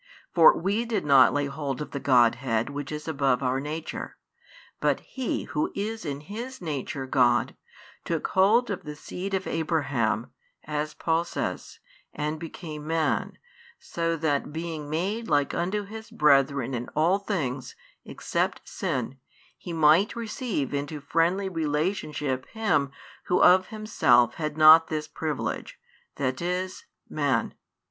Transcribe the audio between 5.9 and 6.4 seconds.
in